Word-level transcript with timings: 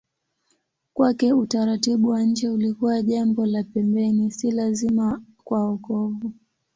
Kwake 0.93 1.33
utaratibu 1.33 2.09
wa 2.09 2.23
nje 2.23 2.49
ulikuwa 2.49 3.01
jambo 3.01 3.45
la 3.45 3.63
pembeni, 3.63 4.31
si 4.31 4.51
lazima 4.51 5.21
kwa 5.43 5.65
wokovu. 5.67 6.33